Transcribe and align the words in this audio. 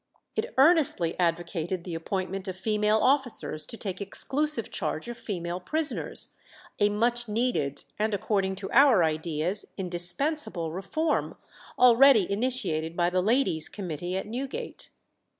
It 0.35 0.55
earnestly 0.57 1.13
advocated 1.19 1.83
the 1.83 1.93
appointment 1.93 2.47
of 2.47 2.55
female 2.57 2.97
officers 3.03 3.67
to 3.67 3.77
take 3.77 4.01
exclusive 4.01 4.71
charge 4.71 5.07
of 5.07 5.15
female 5.15 5.59
prisoners, 5.59 6.33
a 6.79 6.89
much 6.89 7.29
needed 7.29 7.83
and, 7.99 8.11
according 8.11 8.55
to 8.55 8.71
our 8.71 9.03
ideas, 9.03 9.67
indispensable 9.77 10.71
reform, 10.71 11.37
already 11.77 12.31
initiated 12.31 12.97
by 12.97 13.11
the 13.11 13.21
Ladies' 13.21 13.69
Committee 13.69 14.17
at 14.17 14.25
Newgate. 14.25 14.89